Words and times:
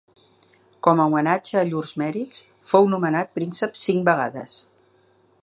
Com 0.87 1.01
a 1.01 1.05
homenatge 1.11 1.59
a 1.61 1.63
llurs 1.67 1.93
mèrits, 2.03 2.41
fou 2.73 2.89
nomenat 2.95 3.31
príncep 3.37 3.79
cinc 3.83 4.11
vegades. 4.13 4.59